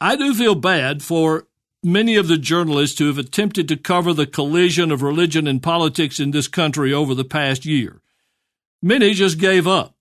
I 0.00 0.16
do 0.16 0.34
feel 0.34 0.54
bad 0.54 1.02
for 1.02 1.46
many 1.82 2.16
of 2.16 2.26
the 2.26 2.38
journalists 2.38 2.98
who 2.98 3.06
have 3.08 3.18
attempted 3.18 3.68
to 3.68 3.76
cover 3.76 4.14
the 4.14 4.26
collision 4.26 4.90
of 4.90 5.02
religion 5.02 5.46
and 5.46 5.62
politics 5.62 6.18
in 6.18 6.30
this 6.30 6.48
country 6.48 6.92
over 6.92 7.14
the 7.14 7.24
past 7.24 7.66
year. 7.66 8.00
Many 8.82 9.12
just 9.12 9.38
gave 9.38 9.66
up. 9.66 9.94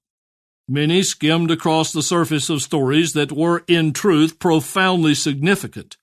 Many 0.70 1.04
skimmed 1.04 1.52
across 1.52 1.92
the 1.92 2.04
surface 2.04 2.50
of 2.50 2.62
stories 2.62 3.14
that 3.14 3.32
were, 3.32 3.64
in 3.68 3.92
truth, 3.92 4.40
profoundly 4.40 5.16
significant. 5.16 5.98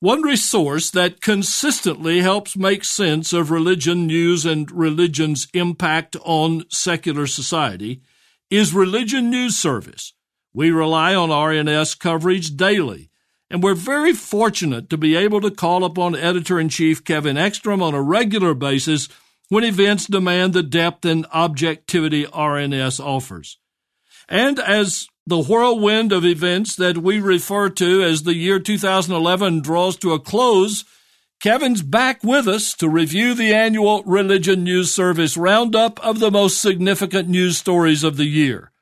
One 0.00 0.22
resource 0.22 0.90
that 0.90 1.20
consistently 1.20 2.20
helps 2.20 2.56
make 2.56 2.84
sense 2.84 3.32
of 3.32 3.50
religion 3.50 4.06
news 4.06 4.44
and 4.44 4.70
religion's 4.70 5.46
impact 5.54 6.16
on 6.24 6.64
secular 6.70 7.26
society 7.26 8.02
is 8.50 8.74
Religion 8.74 9.30
News 9.30 9.56
Service. 9.56 10.12
We 10.56 10.70
rely 10.70 11.14
on 11.14 11.28
RNS 11.28 11.98
coverage 11.98 12.56
daily 12.56 13.10
and 13.50 13.62
we're 13.62 13.74
very 13.74 14.14
fortunate 14.14 14.88
to 14.88 14.96
be 14.96 15.14
able 15.14 15.42
to 15.42 15.50
call 15.50 15.84
upon 15.84 16.16
editor 16.16 16.58
in 16.58 16.70
chief 16.70 17.04
Kevin 17.04 17.36
Eckstrom 17.36 17.82
on 17.82 17.92
a 17.92 18.00
regular 18.00 18.54
basis 18.54 19.10
when 19.50 19.64
events 19.64 20.06
demand 20.06 20.54
the 20.54 20.62
depth 20.62 21.04
and 21.04 21.26
objectivity 21.26 22.24
RNS 22.24 23.04
offers. 23.04 23.58
And 24.30 24.58
as 24.58 25.06
the 25.26 25.42
whirlwind 25.42 26.10
of 26.10 26.24
events 26.24 26.74
that 26.76 26.96
we 26.96 27.20
refer 27.20 27.68
to 27.68 28.02
as 28.02 28.22
the 28.22 28.34
year 28.34 28.58
2011 28.58 29.60
draws 29.60 29.98
to 29.98 30.14
a 30.14 30.18
close, 30.18 30.86
Kevin's 31.38 31.82
back 31.82 32.24
with 32.24 32.48
us 32.48 32.72
to 32.76 32.88
review 32.88 33.34
the 33.34 33.52
annual 33.52 34.02
Religion 34.04 34.64
News 34.64 34.90
Service 34.90 35.36
roundup 35.36 36.02
of 36.02 36.18
the 36.18 36.30
most 36.30 36.62
significant 36.62 37.28
news 37.28 37.58
stories 37.58 38.02
of 38.02 38.16
the 38.16 38.24
year. 38.24 38.72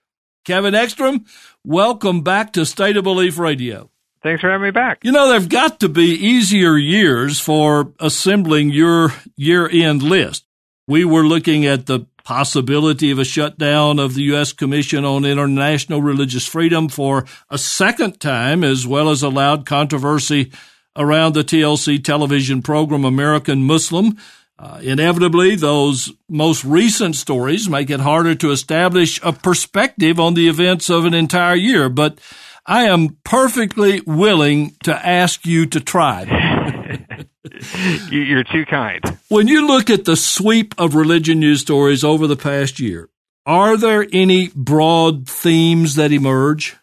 Kevin 0.45 0.75
Eckstrom, 0.75 1.27
welcome 1.65 2.23
back 2.23 2.53
to 2.53 2.67
State 2.67 2.99
of 2.99 3.05
Belief 3.05 3.39
Radio. 3.39 3.91
Thanks 4.23 4.43
for 4.43 4.51
having 4.51 4.65
me 4.65 4.71
back. 4.71 5.05
You 5.05 5.13
know, 5.13 5.29
there've 5.29 5.49
got 5.49 5.81
to 5.81 5.89
be 5.89 6.05
easier 6.05 6.77
years 6.77 7.41
for 7.41 7.93
assembling 7.99 8.71
your 8.71 9.13
year 9.37 9.69
end 9.71 10.03
list. 10.03 10.45
We 10.87 11.05
were 11.05 11.25
looking 11.25 11.65
at 11.65 11.87
the 11.87 12.07
possibility 12.25 13.11
of 13.11 13.19
a 13.19 13.25
shutdown 13.25 13.99
of 13.99 14.15
the 14.15 14.23
U.S. 14.25 14.53
Commission 14.53 15.05
on 15.05 15.25
International 15.25 16.03
Religious 16.03 16.47
Freedom 16.47 16.89
for 16.89 17.27
a 17.51 17.59
second 17.59 18.21
time, 18.21 18.65
as 18.65 18.87
well 18.87 19.11
as 19.11 19.23
a 19.23 19.29
loud 19.29 19.67
controversy 19.67 20.51
around 20.97 21.35
the 21.35 21.45
TLC 21.45 22.03
television 22.03 22.63
program 22.63 23.05
American 23.05 23.63
Muslim. 23.63 24.19
Uh, 24.57 24.81
inevitably, 24.83 25.57
those 25.57 26.13
most 26.29 26.65
recent 26.65 27.17
stories 27.17 27.69
make 27.69 27.91
it 27.91 28.01
harder 28.01 28.35
to 28.37 28.53
establish 28.53 29.21
a 29.23 29.33
perspective 29.33 30.21
on 30.21 30.35
the 30.35 30.49
events 30.49 30.89
of 30.89 31.05
an 31.05 31.15
entire 31.15 31.57
year. 31.57 31.89
But 31.89 32.21
I 32.65 32.85
am 32.85 33.19
perfectly 33.25 34.01
willing 34.07 34.77
to 34.85 34.95
ask 34.95 35.45
you 35.45 35.67
to 35.67 35.81
try. 35.81 36.23
You're 38.11 38.45
too 38.45 38.65
kind. 38.65 39.03
When 39.29 39.49
you 39.49 39.67
look 39.67 39.91
at 39.91 40.05
the 40.05 40.17
sweep 40.17 40.75
of 40.79 40.95
religion 40.95 41.41
news 41.41 41.61
stories 41.61 42.05
over 42.05 42.27
the 42.27 42.37
past 42.37 42.79
year, 42.79 43.11
are 43.47 43.77
there 43.77 44.07
any 44.13 44.49
broad 44.55 45.29
themes 45.29 45.97
that 45.97 46.13
emerge? 46.13 46.77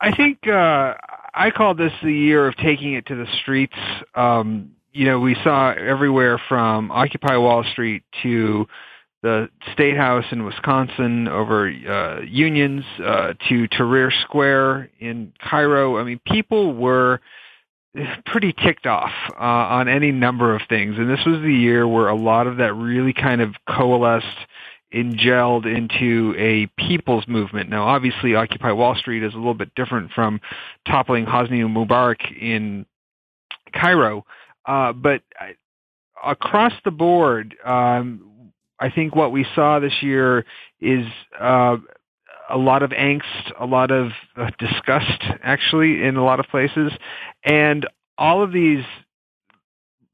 I 0.00 0.14
think 0.14 0.46
uh, 0.46 0.94
I 1.34 1.50
call 1.50 1.74
this 1.74 1.92
the 2.02 2.12
year 2.12 2.46
of 2.46 2.56
taking 2.56 2.94
it 2.94 3.06
to 3.06 3.16
the 3.16 3.26
streets. 3.42 3.76
Um, 4.14 4.72
you 4.98 5.04
know, 5.04 5.20
we 5.20 5.36
saw 5.44 5.70
everywhere 5.70 6.42
from 6.48 6.90
Occupy 6.90 7.36
Wall 7.36 7.62
Street 7.70 8.02
to 8.24 8.66
the 9.22 9.48
state 9.72 9.96
house 9.96 10.24
in 10.32 10.44
Wisconsin 10.44 11.28
over 11.28 11.68
uh, 11.68 12.22
unions 12.22 12.82
uh, 12.98 13.34
to 13.48 13.68
Tahrir 13.68 14.10
Square 14.22 14.90
in 14.98 15.32
Cairo. 15.40 15.98
I 15.98 16.02
mean, 16.02 16.20
people 16.26 16.74
were 16.74 17.20
pretty 18.26 18.52
ticked 18.52 18.86
off 18.86 19.12
uh, 19.30 19.40
on 19.40 19.86
any 19.86 20.10
number 20.10 20.52
of 20.52 20.62
things, 20.68 20.96
and 20.98 21.08
this 21.08 21.24
was 21.24 21.42
the 21.42 21.54
year 21.54 21.86
where 21.86 22.08
a 22.08 22.16
lot 22.16 22.48
of 22.48 22.56
that 22.56 22.74
really 22.74 23.12
kind 23.12 23.40
of 23.40 23.54
coalesced 23.68 24.26
and 24.92 25.16
gelled 25.16 25.64
into 25.64 26.34
a 26.36 26.66
people's 26.76 27.28
movement. 27.28 27.70
Now, 27.70 27.84
obviously, 27.84 28.34
Occupy 28.34 28.72
Wall 28.72 28.96
Street 28.96 29.22
is 29.22 29.32
a 29.32 29.36
little 29.36 29.54
bit 29.54 29.76
different 29.76 30.10
from 30.10 30.40
toppling 30.88 31.24
Hosni 31.24 31.60
Mubarak 31.60 32.36
in 32.36 32.84
Cairo, 33.72 34.24
uh, 34.68 34.92
but 34.92 35.22
across 36.22 36.74
the 36.84 36.90
board, 36.90 37.56
um, 37.64 38.52
I 38.78 38.90
think 38.90 39.16
what 39.16 39.32
we 39.32 39.46
saw 39.54 39.80
this 39.80 40.02
year 40.02 40.44
is 40.78 41.06
uh, 41.40 41.78
a 42.50 42.58
lot 42.58 42.82
of 42.82 42.90
angst, 42.90 43.52
a 43.58 43.64
lot 43.64 43.90
of 43.90 44.12
uh, 44.36 44.50
disgust, 44.58 45.24
actually, 45.42 46.04
in 46.04 46.16
a 46.16 46.24
lot 46.24 46.38
of 46.38 46.46
places, 46.46 46.92
and 47.42 47.86
all 48.18 48.42
of 48.42 48.52
these 48.52 48.84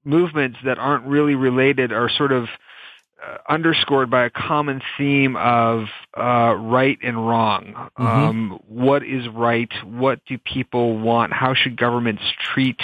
movements 0.05 0.59
that 0.65 0.79
aren't 0.79 1.05
really 1.05 1.35
related 1.35 1.93
are 1.93 2.09
sort 2.09 2.31
of 2.31 2.45
uh, 2.45 3.39
underscored 3.49 4.09
by 4.09 4.25
a 4.25 4.31
common 4.31 4.83
theme 4.97 5.35
of 5.35 5.87
uh, 6.17 6.55
right 6.55 6.99
and 7.03 7.27
wrong. 7.27 7.73
Mm-hmm. 7.99 8.07
Um, 8.07 8.61
what 8.69 9.03
is 9.03 9.27
right? 9.29 9.73
What 9.85 10.21
do 10.27 10.39
people 10.39 10.99
want? 10.99 11.33
How 11.33 11.55
should 11.55 11.77
governments 11.77 12.23
treat 12.53 12.81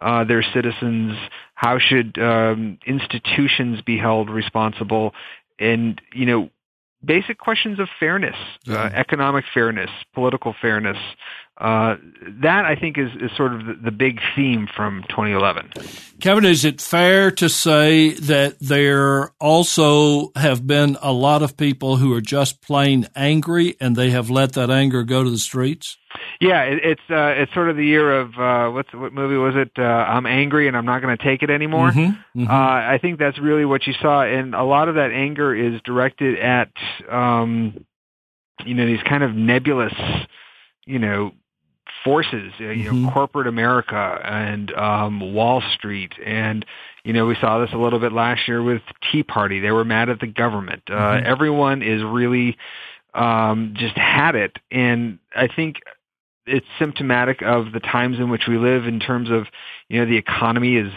uh, 0.00 0.24
their 0.24 0.42
citizens? 0.54 1.16
How 1.54 1.78
should 1.78 2.18
um, 2.18 2.78
institutions 2.86 3.80
be 3.82 3.98
held 3.98 4.30
responsible? 4.30 5.14
And 5.58 6.00
you 6.12 6.26
know, 6.26 6.50
basic 7.04 7.38
questions 7.38 7.78
of 7.78 7.88
fairness, 7.98 8.36
uh, 8.68 8.90
economic 8.94 9.44
fairness, 9.52 9.90
political 10.14 10.54
fairness. 10.60 10.98
Uh, 11.58 11.96
that 12.42 12.66
I 12.66 12.76
think 12.76 12.98
is, 12.98 13.10
is 13.18 13.30
sort 13.34 13.54
of 13.54 13.64
the, 13.64 13.74
the, 13.84 13.90
big 13.90 14.20
theme 14.34 14.68
from 14.76 15.04
2011. 15.08 15.70
Kevin, 16.20 16.44
is 16.44 16.66
it 16.66 16.82
fair 16.82 17.30
to 17.30 17.48
say 17.48 18.10
that 18.10 18.58
there 18.60 19.30
also 19.40 20.32
have 20.36 20.66
been 20.66 20.98
a 21.00 21.12
lot 21.12 21.42
of 21.42 21.56
people 21.56 21.96
who 21.96 22.12
are 22.12 22.20
just 22.20 22.60
plain 22.60 23.08
angry 23.16 23.74
and 23.80 23.96
they 23.96 24.10
have 24.10 24.28
let 24.28 24.52
that 24.52 24.68
anger 24.68 25.02
go 25.02 25.24
to 25.24 25.30
the 25.30 25.38
streets? 25.38 25.96
Yeah, 26.42 26.64
it, 26.64 26.80
it's 26.84 27.00
uh, 27.08 27.34
it's 27.36 27.54
sort 27.54 27.70
of 27.70 27.76
the 27.76 27.86
year 27.86 28.20
of 28.20 28.38
uh, 28.38 28.70
what's 28.70 28.92
what 28.92 29.14
movie 29.14 29.36
was 29.36 29.54
it? 29.56 29.70
Uh, 29.78 29.82
I'm 29.82 30.26
angry 30.26 30.68
and 30.68 30.76
I'm 30.76 30.84
not 30.84 31.00
going 31.00 31.16
to 31.16 31.24
take 31.24 31.42
it 31.42 31.48
anymore. 31.48 31.90
Mm-hmm, 31.90 32.40
mm-hmm. 32.42 32.50
Uh, 32.50 32.54
I 32.54 32.98
think 33.00 33.18
that's 33.18 33.38
really 33.38 33.64
what 33.64 33.86
you 33.86 33.94
saw, 33.94 34.22
and 34.22 34.54
a 34.54 34.64
lot 34.64 34.88
of 34.88 34.96
that 34.96 35.10
anger 35.10 35.54
is 35.54 35.80
directed 35.82 36.38
at 36.38 36.70
um, 37.10 37.86
you 38.64 38.74
know 38.74 38.84
these 38.84 39.02
kind 39.02 39.22
of 39.22 39.34
nebulous, 39.34 39.94
you 40.84 40.98
know, 40.98 41.32
forces, 42.06 42.52
uh, 42.60 42.64
you 42.64 42.90
mm-hmm. 42.90 43.04
know, 43.04 43.10
corporate 43.10 43.48
America 43.48 44.20
and 44.24 44.72
um, 44.74 45.34
Wall 45.34 45.60
Street, 45.74 46.12
and 46.24 46.64
you 47.04 47.12
know, 47.12 47.26
we 47.26 47.36
saw 47.40 47.58
this 47.58 47.70
a 47.72 47.76
little 47.76 47.98
bit 47.98 48.12
last 48.12 48.48
year 48.48 48.62
with 48.62 48.82
Tea 49.10 49.22
Party. 49.22 49.60
They 49.60 49.72
were 49.72 49.84
mad 49.84 50.08
at 50.08 50.20
the 50.20 50.26
government. 50.26 50.82
Uh, 50.88 50.94
mm-hmm. 50.94 51.26
Everyone 51.26 51.82
is 51.82 52.02
really 52.02 52.56
um, 53.12 53.74
just 53.76 53.96
had 53.96 54.36
it, 54.36 54.56
and 54.70 55.18
I 55.34 55.48
think 55.48 55.76
it's 56.46 56.66
symptomatic 56.78 57.42
of 57.42 57.72
the 57.72 57.80
times 57.80 58.18
in 58.18 58.30
which 58.30 58.42
we 58.48 58.56
live 58.56 58.86
in 58.86 59.00
terms 59.00 59.28
of 59.30 59.46
you 59.88 59.98
know 59.98 60.06
the 60.06 60.16
economy 60.16 60.76
is 60.76 60.92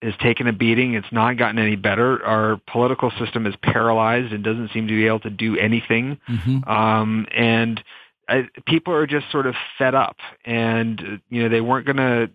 is 0.00 0.14
taking 0.22 0.46
a 0.46 0.52
beating. 0.52 0.94
It's 0.94 1.10
not 1.10 1.36
gotten 1.36 1.58
any 1.58 1.74
better. 1.74 2.24
Our 2.24 2.60
political 2.70 3.10
system 3.18 3.46
is 3.46 3.54
paralyzed 3.62 4.32
and 4.32 4.44
doesn't 4.44 4.70
seem 4.72 4.86
to 4.86 4.94
be 4.94 5.06
able 5.06 5.20
to 5.20 5.30
do 5.30 5.56
anything. 5.56 6.18
Mm-hmm. 6.28 6.68
Um, 6.70 7.26
and 7.34 7.82
I, 8.28 8.48
people 8.66 8.94
are 8.94 9.06
just 9.06 9.30
sort 9.30 9.46
of 9.46 9.54
fed 9.78 9.94
up, 9.94 10.16
and 10.44 11.20
you 11.28 11.42
know 11.42 11.48
they 11.48 11.60
weren't 11.60 11.86
going 11.86 11.96
to 11.96 12.30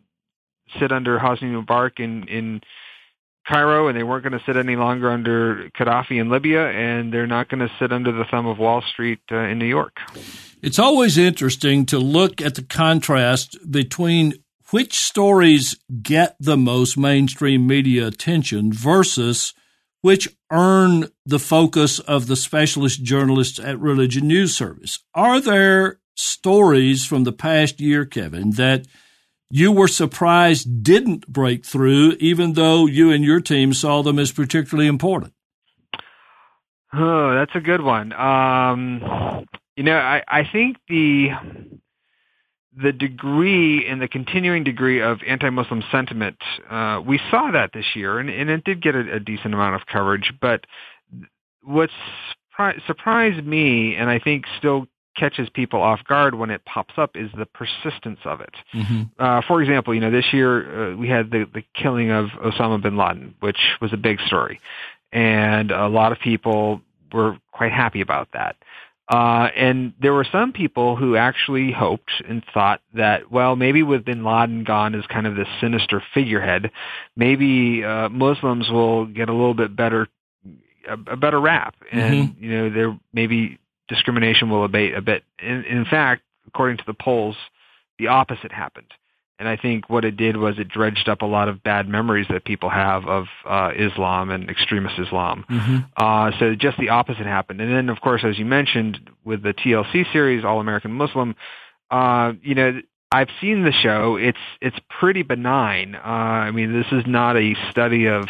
sit 0.80 0.92
under 0.92 1.20
Hosni 1.20 1.52
Mubarak 1.52 2.00
in 2.00 2.28
in 2.28 2.62
Cairo, 3.48 3.88
and 3.88 3.98
they 3.98 4.04
weren't 4.04 4.24
going 4.24 4.38
to 4.38 4.46
sit 4.46 4.56
any 4.56 4.76
longer 4.76 5.12
under 5.12 5.70
Gaddafi 5.78 6.20
in 6.20 6.30
Libya, 6.30 6.68
and 6.70 7.12
they're 7.12 7.28
not 7.28 7.50
going 7.50 7.60
to 7.60 7.74
sit 7.80 7.92
under 7.92 8.12
the 8.12 8.26
thumb 8.30 8.46
of 8.46 8.60
Wall 8.60 8.82
Street 8.82 9.20
uh, 9.32 9.38
in 9.38 9.58
New 9.58 9.66
York. 9.66 9.98
It's 10.62 10.80
always 10.80 11.18
interesting 11.18 11.86
to 11.88 11.98
look 11.98 12.40
at 12.42 12.56
the 12.56 12.64
contrast 12.64 13.58
between 13.70 14.36
which 14.70 14.98
stories 14.98 15.76
get 16.02 16.36
the 16.40 16.56
most 16.56 16.98
mainstream 16.98 17.68
media 17.68 18.08
attention 18.08 18.72
versus 18.72 19.54
which 20.02 20.36
earn 20.52 21.06
the 21.26 21.40
focus 21.40 22.00
of 22.00 22.28
the 22.28 22.36
specialist 22.36 23.04
journalists 23.04 23.60
at 23.60 23.80
Religion 23.80 24.28
News 24.28 24.56
Service. 24.56 25.00
Are 25.14 25.40
there 25.40 26.00
stories 26.16 27.06
from 27.06 27.24
the 27.24 27.32
past 27.32 27.80
year, 27.80 28.06
Kevin, 28.06 28.52
that 28.52 28.88
you 29.50 29.72
were 29.72 29.88
surprised 29.88 30.84
didn't 30.84 31.28
break 31.28 31.66
through, 31.66 32.16
even 32.20 32.54
though 32.54 32.86
you 32.86 33.12
and 33.12 33.24
your 33.24 33.42
team 33.42 33.74
saw 33.74 34.02
them 34.02 34.18
as 34.18 34.32
particularly 34.32 34.88
important? 34.88 35.34
Oh, 36.94 37.34
that's 37.34 37.56
a 37.56 37.62
good 37.62 37.82
one. 37.82 38.12
Um, 38.14 39.46
you 39.76 39.84
know, 39.84 39.98
I, 39.98 40.24
I 40.28 40.44
think 40.44 40.78
the 40.90 41.30
the 42.82 42.92
degree 42.92 43.88
and 43.88 44.02
the 44.02 44.08
continuing 44.08 44.64
degree 44.64 45.02
of 45.02 45.20
anti-Muslim 45.28 45.84
sentiment, 45.92 46.38
uh, 46.70 47.02
we 47.06 47.20
saw 47.30 47.52
that 47.52 47.72
this 47.74 47.86
year, 47.96 48.20
and, 48.20 48.30
and 48.30 48.50
it 48.50 48.64
did 48.64 48.82
get 48.82 48.96
a, 48.96 49.16
a 49.16 49.20
decent 49.20 49.54
amount 49.54 49.76
of 49.76 49.88
coverage. 49.88 50.34
But 50.42 50.66
what's 51.64 51.94
surprised 52.88 53.46
me, 53.46 53.96
and 53.96 54.10
I 54.10 54.20
think 54.20 54.46
still 54.58 54.88
catches 55.18 55.50
people 55.50 55.82
off 55.82 56.00
guard 56.08 56.36
when 56.36 56.50
it 56.50 56.64
pops 56.66 56.94
up 56.98 57.12
is 57.16 57.30
the 57.38 57.46
persistence 57.46 58.20
of 58.24 58.40
it. 58.42 58.54
Mm-hmm. 58.74 59.02
Uh, 59.20 59.42
for 59.48 59.62
example, 59.62 59.94
you 59.94 60.00
know, 60.00 60.12
this 60.12 60.32
year 60.32 60.94
uh, 60.94 60.96
we 60.96 61.10
had 61.10 61.32
the, 61.32 61.46
the 61.54 61.64
killing 61.76 62.12
of 62.12 62.28
Osama 62.44 62.82
bin 62.82 62.96
Laden, 62.96 63.36
which 63.42 63.60
was 63.82 63.92
a 63.94 63.98
big 63.98 64.20
story. 64.22 64.60
And 65.12 65.72
a 65.72 65.88
lot 65.88 66.14
of 66.14 66.20
people 66.20 66.82
were 67.12 67.38
quite 67.52 67.74
happy 67.74 68.00
about 68.00 68.30
that. 68.34 68.56
Uh, 69.12 69.50
and 69.58 69.92
there 70.02 70.14
were 70.14 70.26
some 70.32 70.54
people 70.54 70.96
who 70.96 71.18
actually 71.18 71.70
hoped 71.70 72.12
and 72.30 72.42
thought 72.54 72.80
that, 72.94 73.30
well, 73.30 73.58
maybe 73.58 73.84
with 73.84 74.06
bin 74.06 74.24
Laden 74.24 74.64
gone 74.64 74.96
as 74.96 75.06
kind 75.08 75.28
of 75.28 75.36
this 75.36 75.50
sinister 75.60 76.02
figurehead, 76.14 76.72
maybe 77.18 77.84
uh, 77.84 78.08
Muslims 78.08 78.70
will 78.70 79.06
get 79.06 79.28
a 79.28 79.34
little 79.34 79.54
bit 79.54 79.76
better, 79.76 80.08
a, 80.88 80.94
a 81.12 81.18
better 81.18 81.42
rap, 81.42 81.76
and 81.92 82.30
mm-hmm. 82.30 82.44
you 82.44 82.52
know, 82.52 82.70
there 82.70 83.00
maybe 83.12 83.60
discrimination 83.90 84.50
will 84.50 84.64
abate 84.64 84.96
a 84.96 85.02
bit. 85.02 85.24
In, 85.40 85.66
in 85.66 85.84
fact, 85.84 86.24
according 86.48 86.78
to 86.78 86.84
the 86.88 86.94
polls, 86.94 87.36
the 88.00 88.08
opposite 88.08 88.54
happened. 88.54 88.94
And 89.42 89.50
I 89.50 89.58
think 89.58 89.90
what 89.90 90.06
it 90.06 90.18
did 90.18 90.38
was 90.38 90.60
it 90.60 90.70
dredged 90.70 91.10
up 91.10 91.24
a 91.24 91.26
lot 91.26 91.50
of 91.50 91.64
bad 91.64 91.90
memories 91.90 92.28
that 92.30 92.46
people 92.46 92.70
have 92.70 93.08
of 93.08 93.26
uh, 93.44 93.72
Islam 93.76 94.30
and 94.30 94.48
extremist 94.52 95.00
Islam. 95.00 95.46
Mm-hmm. 95.50 95.78
Uh, 95.98 96.32
so 96.38 96.54
just 96.54 96.78
the 96.78 96.90
opposite 96.90 97.26
happened. 97.26 97.60
And 97.60 97.76
then, 97.76 97.90
of 97.90 98.00
course, 98.02 98.22
as 98.24 98.38
you 98.38 98.46
mentioned, 98.46 99.00
with 99.24 99.42
the 99.42 99.56
TLC 99.56 100.14
series, 100.14 100.46
All 100.46 100.60
American 100.60 100.92
Muslim, 100.92 101.36
uh, 101.90 102.34
you 102.44 102.54
know, 102.54 102.82
I've 103.12 103.30
seen 103.42 103.64
the 103.64 103.72
show. 103.72 104.16
It's 104.16 104.38
it's 104.62 104.78
pretty 105.00 105.24
benign. 105.24 105.96
Uh, 105.96 105.98
I 105.98 106.52
mean, 106.52 106.72
this 106.72 106.92
is 106.92 107.08
not 107.08 107.36
a 107.36 107.56
study 107.72 108.06
of 108.10 108.28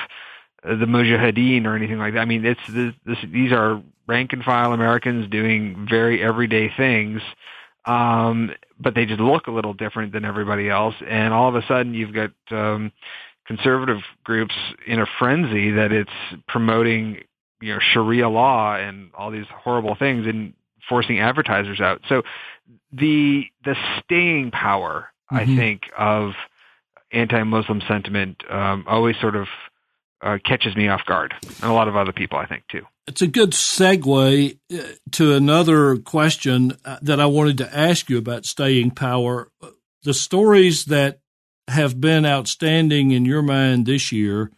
the 0.64 0.86
Mujahideen 0.86 1.66
or 1.66 1.76
anything 1.76 1.98
like 1.98 2.14
that. 2.14 2.22
I 2.22 2.26
mean, 2.26 2.46
it's 2.46 2.62
this, 2.70 2.94
this, 3.06 3.18
these 3.30 3.52
are 3.52 3.84
rank 4.08 4.32
and 4.32 4.46
file 4.46 4.72
Americans 4.72 5.30
doing 5.30 5.88
very 5.90 6.24
everyday 6.24 6.72
things, 6.78 7.22
um, 7.86 8.52
but 8.80 8.96
they 8.96 9.06
just 9.06 9.20
look 9.20 9.48
a 9.48 9.52
little 9.52 9.74
different 9.74 10.14
than 10.14 10.26
everybody 10.26 10.70
else. 10.70 10.96
And 11.08 11.34
all 11.34 11.50
of 11.50 11.56
a 11.56 11.66
sudden, 11.68 11.94
you've 11.94 12.14
got 12.14 12.32
um, 12.52 12.92
conservative 13.46 14.02
groups 14.24 14.56
in 14.86 15.00
a 15.00 15.06
frenzy 15.20 15.72
that 15.72 15.92
it's 15.92 16.12
promoting, 16.48 17.24
you 17.62 17.74
know, 17.74 17.80
Sharia 17.94 18.30
law 18.30 18.76
and 18.76 19.12
all 19.14 19.32
these 19.32 19.46
horrible 19.52 19.96
things 19.96 20.28
and 20.28 20.54
forcing 20.88 21.20
advertisers 21.20 21.80
out. 21.80 22.02
So 22.08 22.24
the 22.92 23.46
the 23.64 23.76
staying 24.04 24.52
power, 24.52 25.08
mm-hmm. 25.32 25.38
I 25.38 25.56
think, 25.56 25.84
of 25.98 26.32
anti-Muslim 27.12 27.82
sentiment 27.88 28.44
um, 28.50 28.86
always 28.88 29.16
sort 29.20 29.36
of 29.36 29.48
uh, 30.22 30.38
catches 30.46 30.76
me 30.76 30.88
off 30.88 31.06
guard, 31.06 31.34
and 31.44 31.70
a 31.70 31.74
lot 31.74 31.88
of 31.88 31.96
other 31.96 32.14
people, 32.14 32.38
I 32.38 32.46
think, 32.46 32.64
too. 32.70 32.86
It's 33.08 33.22
a 33.22 33.28
good 33.28 33.52
segue 33.52 34.58
uh, 34.74 34.78
to 35.12 35.34
another 35.34 35.98
question 35.98 36.74
uh, 36.86 36.98
that 37.02 37.20
I 37.20 37.26
wanted 37.26 37.58
to 37.60 37.78
ask 37.78 38.10
you 38.10 38.18
about 38.18 38.46
staying 38.46 38.92
power. 38.92 39.52
The 40.04 40.14
stories 40.14 40.86
that 40.86 41.20
have 41.68 42.00
been 42.00 42.26
outstanding 42.26 43.12
in 43.12 43.26
your 43.26 43.42
mind 43.42 43.86
this 43.86 44.12
year, 44.12 44.52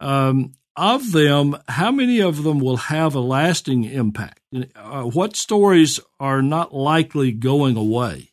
um, 0.00 0.52
of 0.76 1.12
them, 1.12 1.56
how 1.66 1.90
many 1.90 2.20
of 2.20 2.44
them 2.44 2.60
will 2.60 2.76
have 2.76 3.14
a 3.14 3.20
lasting 3.20 3.84
impact? 3.84 4.40
Uh, 4.76 5.02
what 5.02 5.34
stories 5.34 5.98
are 6.20 6.40
not 6.40 6.72
likely 6.72 7.32
going 7.32 7.76
away? 7.76 8.30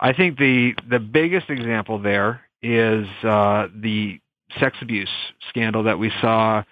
I 0.00 0.14
think 0.14 0.38
the 0.38 0.74
the 0.88 0.98
biggest 0.98 1.50
example 1.50 1.98
there 1.98 2.40
is 2.62 3.06
uh, 3.22 3.68
the 3.74 4.18
sex 4.58 4.78
abuse 4.80 5.10
scandal 5.50 5.82
that 5.82 5.98
we 5.98 6.10
saw 6.20 6.62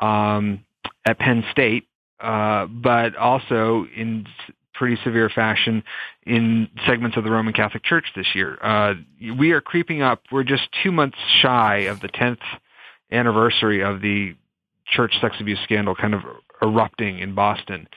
um, 0.00 0.64
at 1.04 1.18
Penn 1.18 1.44
State, 1.50 1.86
uh, 2.20 2.66
but 2.66 3.16
also 3.16 3.86
in 3.96 4.26
pretty 4.74 5.00
severe 5.04 5.30
fashion 5.30 5.84
in 6.26 6.68
segments 6.86 7.16
of 7.16 7.24
the 7.24 7.30
Roman 7.30 7.52
Catholic 7.52 7.84
Church 7.84 8.06
this 8.16 8.34
year. 8.34 8.58
Uh, 8.60 8.94
we 9.38 9.52
are 9.52 9.60
creeping 9.60 10.02
up. 10.02 10.22
We're 10.32 10.44
just 10.44 10.68
two 10.82 10.90
months 10.90 11.16
shy 11.40 11.86
of 11.88 12.00
the 12.00 12.08
10th 12.08 12.40
anniversary 13.12 13.82
of 13.82 14.00
the 14.00 14.34
church 14.86 15.14
sex 15.20 15.36
abuse 15.40 15.58
scandal 15.64 15.94
kind 15.94 16.14
of 16.14 16.22
erupting 16.60 17.18
in 17.20 17.34
Boston 17.34 17.88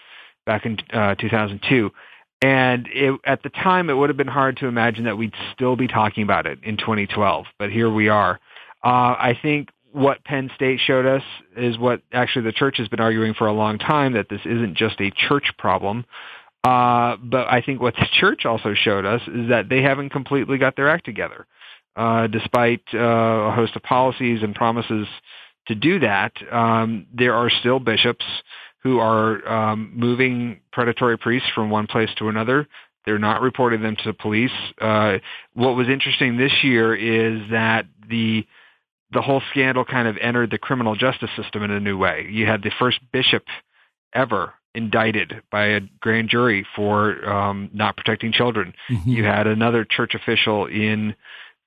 back 0.46 0.66
in 0.66 0.78
uh, 0.94 1.16
2002. 1.16 1.92
And 2.42 2.88
it, 2.94 3.20
at 3.26 3.42
the 3.42 3.50
time, 3.50 3.90
it 3.90 3.94
would 3.94 4.10
have 4.10 4.18
been 4.18 4.28
hard 4.28 4.58
to 4.58 4.68
imagine 4.68 5.06
that 5.06 5.18
we'd 5.18 5.34
still 5.54 5.76
be 5.76 5.88
talking 5.88 6.24
about 6.24 6.46
it 6.46 6.60
in 6.64 6.78
2012, 6.78 7.46
but 7.58 7.72
here 7.72 7.90
we 7.90 8.10
are. 8.10 8.40
Uh, 8.84 9.18
I 9.18 9.38
think 9.42 9.70
what 9.98 10.24
Penn 10.24 10.52
State 10.54 10.80
showed 10.86 11.08
us 11.08 11.24
is 11.56 11.76
what 11.80 12.04
actually 12.14 12.44
the 12.44 12.52
church 12.52 12.78
has 12.78 12.88
been 12.88 13.00
arguing 13.00 13.34
for 13.34 13.48
a 13.48 13.52
long 13.52 13.80
time 13.80 14.14
that 14.14 14.30
this 14.30 14.42
isn't 14.46 14.78
just 14.78 15.02
a 15.02 15.10
church 15.28 15.46
problem. 15.58 16.06
Uh, 16.64 17.18
but 17.18 17.48
I 17.52 17.64
think 17.66 17.82
what 17.82 17.96
the 18.00 18.06
church 18.20 18.46
also 18.46 18.76
showed 18.76 19.06
us 19.06 19.22
is 19.28 19.50
that 19.50 19.70
they 19.70 19.82
haven't 19.82 20.10
completely 20.10 20.60
got 20.60 20.76
their 20.76 20.88
act 20.88 21.06
together. 21.06 21.48
Uh, 21.96 22.28
despite 22.28 22.84
uh, 22.94 23.00
a 23.00 23.52
host 23.52 23.76
of 23.76 23.82
policies 23.82 24.44
and 24.44 24.54
promises 24.54 25.08
to 25.68 25.74
do 25.74 25.98
that, 26.00 26.32
um, 26.52 27.08
there 27.12 27.34
are 27.34 27.50
still 27.50 27.80
bishops 27.80 28.24
who 28.84 29.00
are 29.00 29.48
um, 29.48 29.92
moving 29.96 30.60
predatory 30.72 31.18
priests 31.18 31.50
from 31.56 31.72
one 31.72 31.88
place 31.88 32.10
to 32.20 32.30
another. 32.30 32.68
They're 33.08 33.18
not 33.18 33.42
reporting 33.42 33.82
them 33.82 33.96
to 33.96 34.04
the 34.06 34.14
police. 34.14 34.52
Uh, 34.80 35.18
what 35.54 35.76
was 35.76 35.90
interesting 35.90 36.38
this 36.38 36.54
year 36.62 36.94
is 36.94 37.50
that 37.50 37.88
the 38.08 38.46
the 39.12 39.22
whole 39.22 39.42
scandal 39.52 39.86
kind 39.86 40.08
of 40.08 40.18
entered 40.18 40.52
the 40.52 40.58
criminal 40.58 40.96
justice 40.96 41.30
system 41.36 41.64
in 41.64 41.72
a 41.72 41.80
new 41.80 41.98
way. 41.98 42.28
You 42.30 42.46
had 42.46 42.62
the 42.62 42.72
first 42.78 43.00
bishop 43.12 43.44
ever 44.14 44.54
indicted 44.76 45.42
by 45.52 45.66
a 45.66 45.82
grand 46.00 46.30
jury 46.30 46.66
for 46.76 47.28
um, 47.28 47.70
not 47.74 47.98
protecting 47.98 48.32
children. 48.32 48.74
Mm-hmm. 48.90 49.10
You 49.10 49.24
had 49.24 49.48
another 49.48 49.86
church 49.86 50.14
official 50.14 50.66
in 50.68 51.16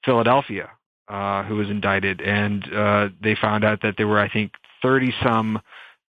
Philadelphia 0.04 0.70
uh, 1.08 1.42
who 1.44 1.56
was 1.56 1.69
indicted, 1.69 2.20
and 2.20 2.64
uh, 2.72 3.08
they 3.22 3.34
found 3.34 3.64
out 3.64 3.82
that 3.82 3.94
there 3.96 4.06
were, 4.06 4.20
I 4.20 4.28
think, 4.28 4.52
30 4.82 5.12
some 5.22 5.60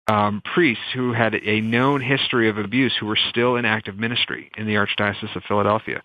um, 0.08 0.40
priests 0.54 0.84
who 0.94 1.12
had 1.12 1.34
a 1.34 1.60
known 1.60 2.00
history 2.00 2.48
of 2.48 2.58
abuse 2.58 2.94
who 2.98 3.06
were 3.06 3.18
still 3.28 3.56
in 3.56 3.64
active 3.64 3.98
ministry 3.98 4.50
in 4.56 4.66
the 4.66 4.74
Archdiocese 4.74 5.34
of 5.34 5.42
Philadelphia. 5.48 6.02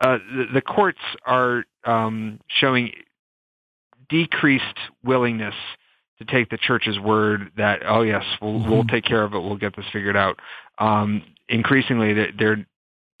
Uh, 0.00 0.18
the, 0.36 0.46
the, 0.54 0.60
courts 0.60 0.98
are 1.24 1.64
um, 1.84 2.40
showing 2.48 2.92
decreased 4.08 4.78
willingness 5.02 5.54
to 6.18 6.24
take 6.24 6.50
the 6.50 6.58
church's 6.58 6.98
word 6.98 7.50
that 7.56 7.80
oh 7.86 8.02
yes 8.02 8.24
we'll 8.40 8.54
mm-hmm. 8.60 8.70
we'll 8.70 8.84
take 8.84 9.04
care 9.04 9.22
of 9.22 9.34
it 9.34 9.40
we'll 9.40 9.56
get 9.56 9.76
this 9.76 9.86
figured 9.92 10.16
out. 10.16 10.38
Um, 10.78 11.22
increasingly 11.48 12.14
they're 12.38 12.66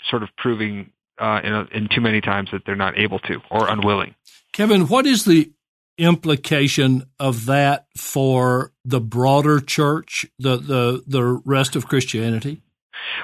sort 0.08 0.22
of 0.22 0.28
proving 0.36 0.90
uh, 1.18 1.40
in, 1.44 1.52
a, 1.52 1.64
in 1.72 1.88
too 1.88 2.00
many 2.00 2.20
times 2.20 2.50
that 2.52 2.62
they're 2.66 2.76
not 2.76 2.98
able 2.98 3.18
to 3.20 3.40
or 3.50 3.68
unwilling. 3.68 4.14
Kevin 4.52 4.88
what 4.88 5.06
is 5.06 5.24
the 5.24 5.50
implication 5.96 7.04
of 7.20 7.46
that 7.46 7.86
for 7.96 8.72
the 8.84 9.00
broader 9.00 9.60
church 9.60 10.26
the 10.38 10.56
the 10.56 11.04
the 11.06 11.22
rest 11.44 11.76
of 11.76 11.86
christianity? 11.86 12.62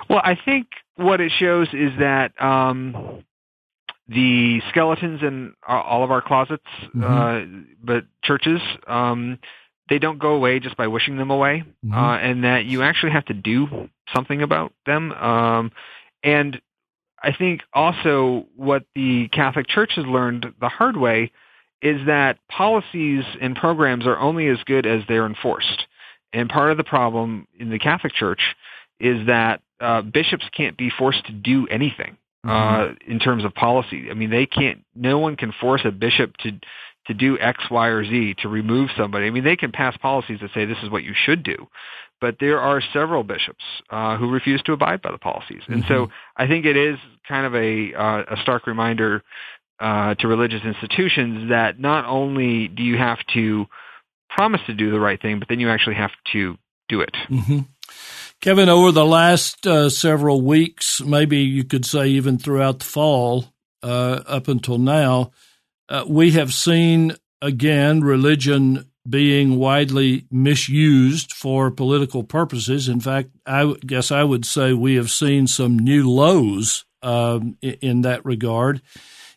Well 0.08 0.20
i 0.22 0.36
think 0.36 0.66
what 1.00 1.20
it 1.20 1.32
shows 1.38 1.68
is 1.72 1.92
that 1.98 2.32
um, 2.40 3.24
the 4.10 4.60
skeletons 4.70 5.22
in 5.22 5.54
all 5.66 6.02
of 6.02 6.10
our 6.10 6.20
closets, 6.20 6.64
mm-hmm. 6.82 7.04
uh, 7.04 7.62
but 7.82 8.04
churches, 8.24 8.60
um, 8.88 9.38
they 9.88 10.00
don't 10.00 10.18
go 10.18 10.34
away 10.34 10.58
just 10.58 10.76
by 10.76 10.88
wishing 10.88 11.16
them 11.16 11.30
away, 11.30 11.62
mm-hmm. 11.84 11.94
uh, 11.94 12.18
and 12.18 12.42
that 12.44 12.64
you 12.64 12.82
actually 12.82 13.12
have 13.12 13.24
to 13.26 13.34
do 13.34 13.88
something 14.12 14.42
about 14.42 14.72
them. 14.84 15.12
Um, 15.12 15.72
and 16.24 16.60
I 17.22 17.32
think 17.32 17.60
also 17.72 18.46
what 18.56 18.84
the 18.96 19.28
Catholic 19.28 19.68
Church 19.68 19.92
has 19.94 20.04
learned 20.06 20.54
the 20.60 20.68
hard 20.68 20.96
way 20.96 21.30
is 21.80 22.04
that 22.06 22.38
policies 22.48 23.24
and 23.40 23.54
programs 23.54 24.06
are 24.06 24.18
only 24.18 24.48
as 24.48 24.58
good 24.66 24.86
as 24.86 25.02
they're 25.08 25.26
enforced. 25.26 25.86
And 26.32 26.48
part 26.48 26.72
of 26.72 26.76
the 26.76 26.84
problem 26.84 27.46
in 27.58 27.70
the 27.70 27.78
Catholic 27.78 28.12
Church 28.14 28.40
is 28.98 29.28
that 29.28 29.62
uh, 29.80 30.02
bishops 30.02 30.44
can't 30.52 30.76
be 30.76 30.90
forced 30.90 31.24
to 31.26 31.32
do 31.32 31.68
anything 31.68 32.16
mm-hmm. 32.44 32.50
uh, 32.50 32.94
in 33.06 33.18
terms 33.18 33.44
of 33.44 33.54
policy. 33.54 34.08
I 34.10 34.14
mean, 34.14 34.30
they 34.30 34.46
can't. 34.46 34.84
No 34.94 35.18
one 35.18 35.36
can 35.36 35.52
force 35.60 35.82
a 35.84 35.90
bishop 35.90 36.36
to 36.38 36.52
to 37.06 37.14
do 37.14 37.38
X, 37.38 37.64
Y, 37.70 37.88
or 37.88 38.04
Z 38.04 38.36
to 38.42 38.48
remove 38.48 38.90
somebody. 38.96 39.26
I 39.26 39.30
mean, 39.30 39.44
they 39.44 39.56
can 39.56 39.72
pass 39.72 39.96
policies 39.96 40.38
that 40.42 40.50
say 40.54 40.66
this 40.66 40.78
is 40.82 40.90
what 40.90 41.02
you 41.02 41.14
should 41.14 41.42
do, 41.42 41.66
but 42.20 42.36
there 42.38 42.60
are 42.60 42.82
several 42.92 43.24
bishops 43.24 43.64
uh, 43.88 44.16
who 44.16 44.30
refuse 44.30 44.62
to 44.62 44.72
abide 44.72 45.02
by 45.02 45.10
the 45.10 45.18
policies, 45.18 45.62
and 45.66 45.82
mm-hmm. 45.82 45.92
so 45.92 46.10
I 46.36 46.46
think 46.46 46.66
it 46.66 46.76
is 46.76 46.98
kind 47.26 47.46
of 47.46 47.54
a 47.54 47.94
uh, 47.94 48.34
a 48.34 48.42
stark 48.42 48.66
reminder 48.66 49.22
uh, 49.80 50.14
to 50.16 50.28
religious 50.28 50.62
institutions 50.64 51.50
that 51.50 51.80
not 51.80 52.04
only 52.04 52.68
do 52.68 52.82
you 52.82 52.98
have 52.98 53.18
to 53.34 53.66
promise 54.28 54.60
to 54.66 54.74
do 54.74 54.90
the 54.90 55.00
right 55.00 55.20
thing, 55.20 55.38
but 55.38 55.48
then 55.48 55.58
you 55.58 55.70
actually 55.70 55.96
have 55.96 56.12
to 56.32 56.56
do 56.88 57.00
it. 57.00 57.14
Mm-hmm. 57.30 57.60
Kevin, 58.40 58.70
over 58.70 58.90
the 58.90 59.04
last 59.04 59.66
uh, 59.66 59.90
several 59.90 60.40
weeks, 60.40 61.02
maybe 61.02 61.40
you 61.40 61.62
could 61.62 61.84
say 61.84 62.08
even 62.08 62.38
throughout 62.38 62.78
the 62.78 62.86
fall 62.86 63.44
uh, 63.82 64.22
up 64.26 64.48
until 64.48 64.78
now, 64.78 65.30
uh, 65.90 66.04
we 66.08 66.30
have 66.30 66.54
seen 66.54 67.14
again 67.42 68.02
religion 68.02 68.90
being 69.06 69.58
widely 69.58 70.26
misused 70.30 71.34
for 71.34 71.70
political 71.70 72.22
purposes. 72.22 72.88
In 72.88 73.00
fact, 73.00 73.28
I 73.44 73.74
guess 73.84 74.10
I 74.10 74.24
would 74.24 74.46
say 74.46 74.72
we 74.72 74.94
have 74.94 75.10
seen 75.10 75.46
some 75.46 75.78
new 75.78 76.10
lows 76.10 76.86
um, 77.02 77.58
in 77.60 78.02
that 78.02 78.24
regard. 78.24 78.80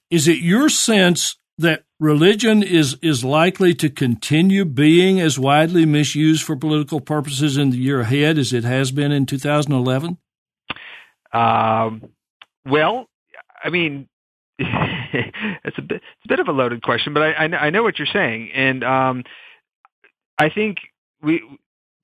Is 0.10 0.30
it 0.30 0.38
your 0.38 0.70
sense 0.70 1.36
that 1.58 1.84
religion 2.00 2.64
is 2.64 2.98
is 3.02 3.24
likely 3.24 3.74
to 3.76 3.90
continue 3.90 4.66
being 4.66 5.20
as 5.20 5.38
widely 5.38 5.86
misused 5.86 6.44
for 6.44 6.56
political 6.56 7.00
purposes 7.00 7.58
in 7.58 7.70
the 7.70 7.78
year 7.78 8.02
ahead 8.02 8.38
as 8.38 8.54
it 8.54 8.64
has 8.64 8.92
been 8.92 9.12
in 9.12 9.26
2011? 9.26 10.18
Um, 11.32 12.10
well, 12.66 13.08
I 13.64 13.70
mean, 13.70 14.08
it's 14.58 15.78
a 15.78 15.82
bit 15.82 15.98
it's 15.98 16.26
a 16.26 16.28
bit 16.28 16.40
of 16.40 16.48
a 16.48 16.52
loaded 16.52 16.82
question, 16.82 17.14
but 17.14 17.24
I 17.24 17.32
I, 17.32 17.66
I 17.66 17.70
know 17.70 17.84
what 17.84 17.98
you're 17.98 18.08
saying, 18.08 18.52
and 18.54 18.84
um, 18.84 19.24
I 20.38 20.50
think 20.50 20.78
we 21.22 21.42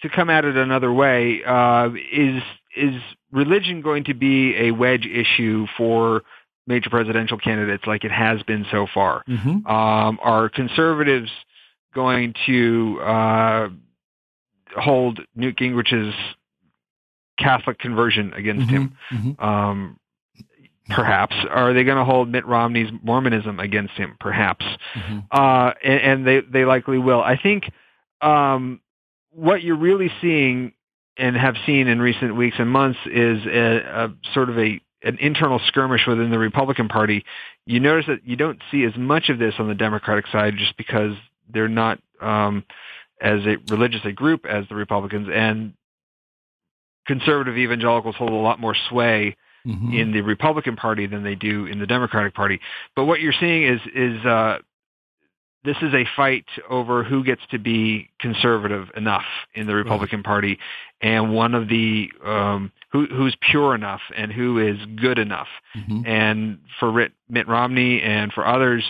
to 0.01 0.10
come 0.10 0.29
at 0.29 0.46
it 0.46 0.56
another 0.56 0.91
way 0.91 1.44
uh, 1.44 1.89
is 2.12 2.41
is 2.75 3.01
religion 3.32 3.82
going 3.82 4.06
to 4.06 4.13
be 4.13 4.56
a 4.56 4.72
wedge 4.72 5.06
issue 5.06 5.68
for 5.77 6.24
major 6.70 6.90
presidential 6.90 7.38
candidates 7.38 7.84
like 7.86 8.06
it 8.06 8.12
has 8.12 8.42
been 8.44 8.66
so 8.72 8.88
far? 8.94 9.24
Mm-hmm. 9.28 9.68
Um, 9.68 10.20
are 10.22 10.48
conservatives 10.48 11.30
going 11.94 12.34
to 12.46 13.02
uh, 13.02 13.70
hold 14.78 15.20
Newt 15.36 15.58
Gingrich's 15.58 16.16
Catholic 17.38 17.80
conversion 17.80 18.32
against 18.34 18.68
mm-hmm. 18.68 18.76
him? 18.76 18.98
Mm-hmm. 19.12 19.44
Um, 19.44 20.00
perhaps. 20.90 21.36
Are 21.50 21.74
they 21.74 21.84
going 21.84 21.98
to 21.98 22.06
hold 22.06 22.30
Mitt 22.30 22.46
Romney's 22.46 22.92
Mormonism 23.04 23.60
against 23.60 23.94
him? 23.94 24.16
Perhaps. 24.20 24.66
Mm-hmm. 24.96 25.20
Uh, 25.32 25.72
and, 25.84 26.02
and, 26.02 26.28
they 26.28 26.42
they 26.42 26.66
likely 26.66 26.98
will. 26.98 27.22
I 27.22 27.38
think 27.38 27.70
um, 28.22 28.80
what 29.32 29.64
you're 29.64 29.76
really 29.78 30.12
seeing 30.22 30.74
and 31.18 31.36
have 31.36 31.56
seen 31.66 31.88
in 31.88 32.02
recent 32.02 32.36
weeks 32.36 32.56
and 32.60 32.70
months 32.70 33.00
is 33.06 33.46
a, 33.46 33.78
a 34.06 34.14
sort 34.34 34.50
of 34.50 34.58
a 34.58 34.80
an 35.03 35.18
internal 35.20 35.60
skirmish 35.68 36.06
within 36.08 36.29
the 36.29 36.39
Republican 36.39 36.88
Party. 36.88 37.24
You 37.65 37.79
notice 37.79 38.06
that 38.08 38.25
you 38.25 38.36
don't 38.36 38.62
see 38.72 38.84
as 38.84 38.96
much 38.98 39.29
of 39.29 39.39
this 39.39 39.56
on 39.60 39.68
the 39.68 39.75
Democratic 39.75 40.27
side 40.27 40.56
just 40.58 40.75
because 40.77 41.13
they're 41.51 41.68
not 41.68 42.00
um, 42.22 42.65
as 43.22 43.46
a 43.46 43.58
religious 43.70 44.01
a 44.06 44.12
group 44.12 44.46
as 44.46 44.65
the 44.70 44.75
Republicans, 44.75 45.29
and 45.34 45.74
conservative 47.08 47.58
evangelicals 47.58 48.15
hold 48.15 48.32
a 48.32 48.36
lot 48.36 48.60
more 48.60 48.75
sway 48.89 49.36
mm-hmm. 49.65 49.94
in 49.94 50.12
the 50.12 50.22
Republican 50.22 50.75
Party 50.75 51.08
than 51.08 51.24
they 51.24 51.36
do 51.36 51.65
in 51.65 51.79
the 51.79 51.88
Democratic 51.88 52.34
Party. 52.34 52.60
But 52.96 53.06
what 53.06 53.20
you're 53.20 53.34
seeing 53.39 53.63
is 53.63 53.79
is 53.94 54.25
uh, 54.25 54.60
this 55.63 55.78
is 55.82 55.94
a 55.94 56.06
fight 56.16 56.46
over 56.70 57.04
who 57.04 57.24
gets 57.24 57.42
to 57.51 57.60
be 57.60 58.10
conservative 58.20 58.88
enough 58.96 59.25
in 59.54 59.68
the 59.68 59.75
Republican 59.75 60.20
right. 60.20 60.25
Party, 60.25 60.60
and 61.01 61.34
one 61.34 61.54
of 61.54 61.68
the 61.68 62.10
um, 62.25 62.72
who, 62.92 63.06
who's 63.08 63.36
pure 63.51 63.75
enough 63.75 64.01
and 64.16 64.32
who 64.32 64.58
is 64.60 64.78
good 64.96 65.20
enough. 65.20 65.48
Mm-hmm. 65.75 66.06
And 66.06 66.60
for 66.80 67.10
Mitt 67.30 67.48
Romney 67.48 68.01
and 68.01 68.32
for 68.32 68.46
others, 68.48 68.84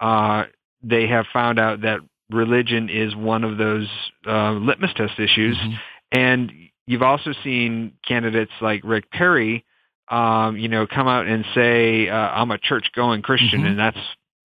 uh, 0.00 0.44
they 0.82 1.06
have 1.06 1.26
found 1.32 1.58
out 1.58 1.82
that 1.82 2.00
religion 2.30 2.88
is 2.88 3.14
one 3.14 3.44
of 3.44 3.58
those 3.58 3.88
uh, 4.26 4.52
litmus 4.52 4.92
test 4.96 5.18
issues. 5.18 5.56
Mm-hmm. 5.56 5.74
And 6.12 6.52
you've 6.86 7.02
also 7.02 7.32
seen 7.44 7.92
candidates 8.06 8.52
like 8.60 8.80
Rick 8.84 9.10
Perry, 9.10 9.64
um, 10.08 10.56
you 10.56 10.68
know, 10.68 10.86
come 10.86 11.08
out 11.08 11.26
and 11.26 11.44
say, 11.54 12.08
uh, 12.08 12.14
"I'm 12.14 12.50
a 12.50 12.58
church-going 12.58 13.22
Christian," 13.22 13.60
mm-hmm. 13.60 13.66
and 13.66 13.78
that's 13.78 13.98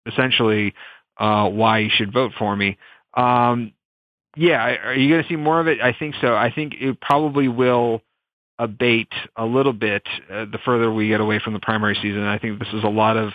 essentially 0.06 0.74
uh, 1.18 1.48
why 1.48 1.78
you 1.78 1.90
should 1.90 2.12
vote 2.12 2.32
for 2.38 2.54
me. 2.54 2.78
Um, 3.14 3.72
yeah, 4.36 4.76
are 4.84 4.94
you 4.94 5.08
going 5.08 5.22
to 5.22 5.28
see 5.28 5.36
more 5.36 5.60
of 5.60 5.66
it? 5.66 5.80
I 5.80 5.92
think 5.92 6.14
so. 6.20 6.34
I 6.34 6.52
think 6.52 6.74
it 6.80 7.00
probably 7.00 7.48
will 7.48 8.02
abate 8.58 9.12
a 9.36 9.44
little 9.44 9.72
bit 9.72 10.02
uh, 10.30 10.44
the 10.44 10.58
further 10.64 10.92
we 10.92 11.08
get 11.08 11.20
away 11.20 11.40
from 11.42 11.52
the 11.54 11.60
primary 11.60 11.96
season. 12.00 12.22
I 12.22 12.38
think 12.38 12.58
this 12.58 12.68
is 12.72 12.84
a 12.84 12.88
lot 12.88 13.16
of 13.16 13.32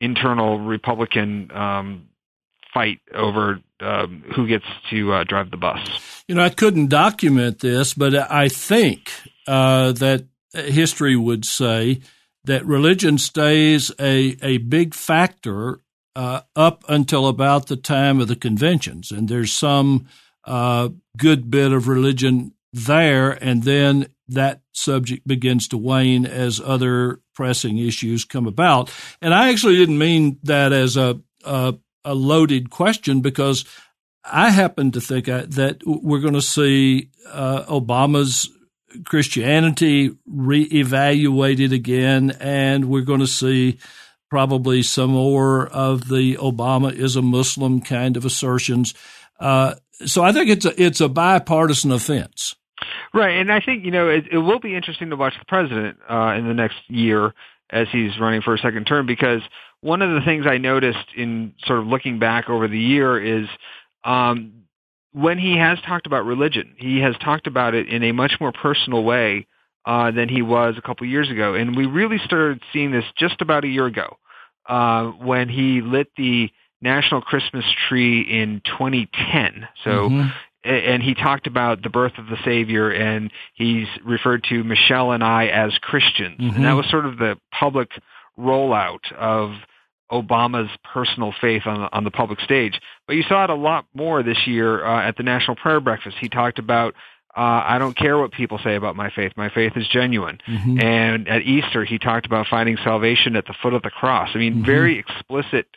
internal 0.00 0.60
Republican 0.60 1.50
um, 1.52 2.08
fight 2.72 3.00
over 3.14 3.60
um, 3.80 4.24
who 4.34 4.46
gets 4.46 4.64
to 4.90 5.12
uh, 5.12 5.24
drive 5.24 5.50
the 5.50 5.56
bus. 5.56 5.78
You 6.28 6.34
know, 6.34 6.44
I 6.44 6.50
couldn't 6.50 6.88
document 6.88 7.60
this, 7.60 7.94
but 7.94 8.14
I 8.14 8.48
think 8.48 9.10
uh, 9.46 9.92
that 9.92 10.26
history 10.52 11.16
would 11.16 11.44
say 11.44 12.00
that 12.44 12.64
religion 12.66 13.18
stays 13.18 13.90
a, 14.00 14.36
a 14.42 14.58
big 14.58 14.94
factor 14.94 15.80
uh, 16.18 16.40
up 16.56 16.82
until 16.88 17.28
about 17.28 17.68
the 17.68 17.76
time 17.76 18.18
of 18.20 18.26
the 18.26 18.34
conventions. 18.34 19.12
And 19.12 19.28
there's 19.28 19.52
some 19.52 20.08
uh, 20.44 20.88
good 21.16 21.48
bit 21.48 21.70
of 21.70 21.86
religion 21.86 22.54
there, 22.72 23.30
and 23.30 23.62
then 23.62 24.08
that 24.26 24.62
subject 24.72 25.28
begins 25.28 25.68
to 25.68 25.78
wane 25.78 26.26
as 26.26 26.60
other 26.60 27.20
pressing 27.36 27.78
issues 27.78 28.24
come 28.24 28.48
about. 28.48 28.92
And 29.22 29.32
I 29.32 29.50
actually 29.50 29.76
didn't 29.76 29.98
mean 29.98 30.40
that 30.42 30.72
as 30.72 30.96
a, 30.96 31.20
a, 31.44 31.76
a 32.04 32.14
loaded 32.16 32.68
question 32.68 33.20
because 33.20 33.64
I 34.24 34.50
happen 34.50 34.90
to 34.90 35.00
think 35.00 35.26
that 35.26 35.82
we're 35.86 36.18
going 36.18 36.34
to 36.34 36.42
see 36.42 37.10
uh, 37.30 37.62
Obama's 37.66 38.50
Christianity 39.04 40.16
reevaluated 40.28 41.72
again, 41.72 42.32
and 42.40 42.86
we're 42.86 43.02
going 43.02 43.20
to 43.20 43.28
see 43.28 43.78
probably 44.30 44.82
some 44.82 45.10
more 45.10 45.66
of 45.68 46.08
the 46.08 46.36
Obama 46.36 46.92
is 46.92 47.16
a 47.16 47.22
Muslim 47.22 47.80
kind 47.80 48.16
of 48.16 48.24
assertions. 48.24 48.94
Uh, 49.40 49.74
so 50.04 50.22
I 50.22 50.32
think 50.32 50.50
it's 50.50 50.64
a, 50.64 50.82
it's 50.82 51.00
a 51.00 51.08
bipartisan 51.08 51.92
offense. 51.92 52.54
Right, 53.12 53.38
and 53.38 53.50
I 53.50 53.60
think 53.60 53.84
you 53.84 53.90
know 53.90 54.08
it, 54.08 54.24
it 54.30 54.38
will 54.38 54.60
be 54.60 54.76
interesting 54.76 55.10
to 55.10 55.16
watch 55.16 55.34
the 55.38 55.44
president 55.46 55.98
uh, 56.08 56.34
in 56.36 56.46
the 56.46 56.54
next 56.54 56.78
year 56.88 57.34
as 57.70 57.88
he's 57.90 58.18
running 58.20 58.42
for 58.42 58.54
a 58.54 58.58
second 58.58 58.86
term 58.86 59.06
because 59.06 59.42
one 59.80 60.02
of 60.02 60.10
the 60.10 60.24
things 60.24 60.46
I 60.46 60.58
noticed 60.58 61.06
in 61.16 61.54
sort 61.64 61.80
of 61.80 61.86
looking 61.86 62.18
back 62.18 62.48
over 62.48 62.68
the 62.68 62.78
year 62.78 63.40
is 63.40 63.48
um, 64.04 64.64
when 65.12 65.38
he 65.38 65.56
has 65.56 65.78
talked 65.86 66.06
about 66.06 66.24
religion, 66.24 66.74
he 66.76 67.00
has 67.00 67.16
talked 67.18 67.46
about 67.46 67.74
it 67.74 67.88
in 67.88 68.02
a 68.02 68.12
much 68.12 68.34
more 68.40 68.52
personal 68.52 69.02
way 69.02 69.46
uh, 69.84 70.10
than 70.10 70.28
he 70.28 70.42
was 70.42 70.74
a 70.76 70.82
couple 70.82 71.06
years 71.06 71.30
ago, 71.30 71.54
and 71.54 71.76
we 71.76 71.86
really 71.86 72.18
started 72.24 72.62
seeing 72.72 72.90
this 72.90 73.04
just 73.16 73.40
about 73.40 73.64
a 73.64 73.68
year 73.68 73.86
ago 73.86 74.16
uh, 74.68 75.04
when 75.04 75.48
he 75.48 75.80
lit 75.80 76.08
the 76.16 76.50
national 76.80 77.22
Christmas 77.22 77.64
tree 77.88 78.20
in 78.20 78.62
2010. 78.64 79.68
So 79.84 79.90
mm-hmm 79.90 80.28
and 80.64 81.02
he 81.02 81.14
talked 81.14 81.46
about 81.46 81.82
the 81.82 81.88
birth 81.88 82.18
of 82.18 82.26
the 82.26 82.36
Savior, 82.44 82.90
and 82.90 83.30
he's 83.54 83.86
referred 84.04 84.44
to 84.50 84.64
Michelle 84.64 85.12
and 85.12 85.22
I 85.22 85.46
as 85.46 85.72
Christians, 85.80 86.40
mm-hmm. 86.40 86.56
and 86.56 86.64
that 86.64 86.72
was 86.72 86.88
sort 86.90 87.06
of 87.06 87.16
the 87.16 87.36
public 87.58 87.90
rollout 88.38 89.12
of 89.16 89.52
Obama's 90.10 90.70
personal 90.92 91.32
faith 91.40 91.62
on 91.66 91.82
the, 91.82 91.92
on 91.92 92.04
the 92.04 92.10
public 92.10 92.40
stage. 92.40 92.80
But 93.06 93.16
you 93.16 93.22
saw 93.22 93.44
it 93.44 93.50
a 93.50 93.54
lot 93.54 93.86
more 93.94 94.22
this 94.22 94.46
year 94.46 94.84
uh, 94.84 95.06
at 95.06 95.16
the 95.16 95.22
National 95.22 95.56
Prayer 95.56 95.80
Breakfast. 95.80 96.16
He 96.20 96.28
talked 96.28 96.58
about 96.58 96.94
uh, 97.38 97.62
I 97.64 97.78
don't 97.78 97.96
care 97.96 98.18
what 98.18 98.32
people 98.32 98.58
say 98.64 98.74
about 98.74 98.96
my 98.96 99.10
faith. 99.10 99.32
My 99.36 99.48
faith 99.48 99.74
is 99.76 99.86
genuine. 99.86 100.40
Mm-hmm. 100.44 100.80
And 100.80 101.28
at 101.28 101.42
Easter, 101.42 101.84
he 101.84 102.00
talked 102.00 102.26
about 102.26 102.48
finding 102.50 102.76
salvation 102.82 103.36
at 103.36 103.46
the 103.46 103.54
foot 103.62 103.74
of 103.74 103.82
the 103.82 103.90
cross. 103.90 104.30
I 104.34 104.38
mean, 104.38 104.54
mm-hmm. 104.54 104.64
very 104.64 104.98
explicit 104.98 105.68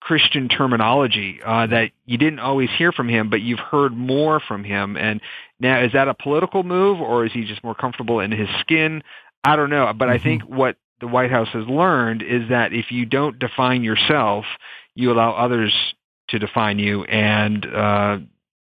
Christian 0.00 0.50
terminology 0.50 1.40
uh, 1.42 1.66
that 1.68 1.92
you 2.04 2.18
didn't 2.18 2.40
always 2.40 2.68
hear 2.76 2.92
from 2.92 3.08
him, 3.08 3.30
but 3.30 3.40
you've 3.40 3.58
heard 3.58 3.96
more 3.96 4.38
from 4.38 4.64
him. 4.64 4.98
And 4.98 5.22
now, 5.58 5.82
is 5.82 5.92
that 5.92 6.08
a 6.08 6.14
political 6.14 6.62
move, 6.62 7.00
or 7.00 7.24
is 7.24 7.32
he 7.32 7.46
just 7.46 7.64
more 7.64 7.74
comfortable 7.74 8.20
in 8.20 8.30
his 8.30 8.48
skin? 8.60 9.02
I 9.42 9.56
don't 9.56 9.70
know. 9.70 9.90
But 9.94 10.08
mm-hmm. 10.08 10.14
I 10.14 10.18
think 10.18 10.42
what 10.42 10.76
the 11.00 11.08
White 11.08 11.30
House 11.30 11.48
has 11.54 11.66
learned 11.66 12.22
is 12.22 12.50
that 12.50 12.74
if 12.74 12.92
you 12.92 13.06
don't 13.06 13.38
define 13.38 13.82
yourself, 13.82 14.44
you 14.94 15.10
allow 15.10 15.32
others 15.32 15.74
to 16.28 16.38
define 16.38 16.78
you, 16.78 17.04
and 17.04 17.64
uh, 17.64 18.18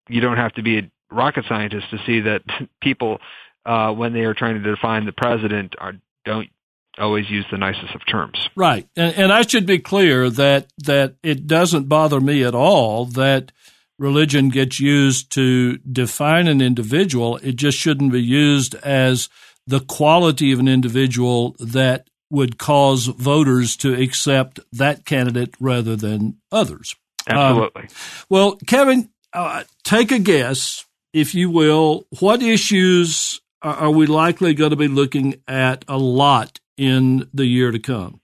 you 0.09 0.19
don't 0.19 0.37
have 0.37 0.53
to 0.53 0.63
be 0.63 0.79
a 0.79 0.91
rocket 1.13 1.46
scientist 1.48 1.89
to 1.91 1.98
see 2.05 2.22
that 2.22 2.41
people, 2.82 3.20
uh, 3.65 3.93
when 3.93 4.13
they 4.13 4.22
are 4.22 4.34
trying 4.34 4.62
to 4.62 4.75
define 4.75 5.05
the 5.05 5.13
president, 5.13 5.75
are 5.79 5.93
don't 6.25 6.50
always 6.98 7.29
use 7.29 7.46
the 7.51 7.58
nicest 7.58 7.96
of 7.96 8.05
terms. 8.05 8.50
Right. 8.55 8.88
And, 8.96 9.15
and, 9.15 9.34
I 9.34 9.41
should 9.41 9.65
be 9.65 9.79
clear 9.79 10.29
that, 10.29 10.72
that 10.77 11.15
it 11.24 11.48
doesn't 11.48 11.89
bother 11.89 12.22
me 12.22 12.43
at 12.43 12.53
all 12.53 13.05
that 13.05 13.51
religion 13.98 14.50
gets 14.50 14.79
used 14.79 15.32
to 15.32 15.77
define 15.79 16.48
an 16.48 16.62
individual. 16.62 17.38
It 17.38 17.55
just 17.55 17.77
shouldn't 17.77 18.12
be 18.12 18.22
used 18.22 18.75
as 18.75 19.27
the 19.65 19.79
quality 19.79 20.51
of 20.51 20.60
an 20.60 20.67
individual 20.67 21.55
that 21.60 22.08
would 22.29 22.58
cause 22.58 23.08
voters 23.08 23.77
to 23.77 23.93
accept 23.93 24.60
that 24.72 25.05
candidate 25.05 25.55
rather 25.60 25.96
than 25.96 26.38
others. 26.51 26.96
Absolutely. 27.27 27.84
Um, 27.84 27.88
well, 28.29 28.55
Kevin, 28.67 29.10
uh, 29.34 29.63
take 29.84 30.12
a 30.12 30.20
guess, 30.20 30.86
if 31.13 31.36
you 31.36 31.50
will. 31.50 32.05
What 32.20 32.41
issues 32.41 33.41
are 33.62 33.91
we 33.91 34.08
likely 34.08 34.53
going 34.53 34.72
to 34.72 34.75
be 34.75 34.88
looking 34.88 35.41
at 35.48 35.86
a 35.88 35.98
lot 35.98 36.60
in 36.77 37.29
the 37.34 37.46
year 37.46 37.72
to 37.72 37.79
come? 37.79 38.20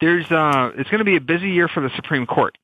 There's 0.00 0.30
uh, 0.30 0.70
it's 0.76 0.88
going 0.90 0.98
to 0.98 1.04
be 1.04 1.16
a 1.16 1.20
busy 1.20 1.50
year 1.50 1.68
for 1.68 1.80
the 1.80 1.90
Supreme 1.96 2.26
Court. 2.26 2.56